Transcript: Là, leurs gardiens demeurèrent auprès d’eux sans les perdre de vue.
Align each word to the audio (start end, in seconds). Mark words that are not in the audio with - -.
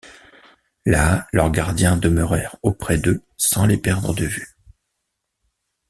Là, 0.83 1.27
leurs 1.31 1.51
gardiens 1.51 1.95
demeurèrent 1.95 2.55
auprès 2.63 2.97
d’eux 2.97 3.21
sans 3.37 3.67
les 3.67 3.77
perdre 3.77 4.15
de 4.15 4.25
vue. 4.25 4.57